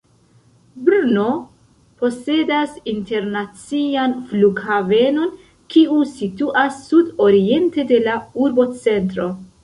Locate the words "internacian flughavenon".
2.93-5.29